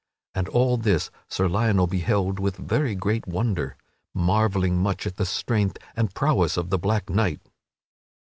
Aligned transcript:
And 0.33 0.47
all 0.49 0.77
this 0.77 1.11
Sir 1.29 1.47
Lionel 1.47 1.85
beheld 1.85 2.39
with 2.39 2.55
very 2.57 2.95
great 2.95 3.27
wonder, 3.27 3.77
marvelling 4.15 4.79
much 4.79 5.05
at 5.05 5.17
the 5.17 5.27
strength 5.27 5.77
and 5.95 6.15
prowess 6.15 6.57
of 6.57 6.71
that 6.71 6.79
black 6.79 7.07
knight. 7.07 7.39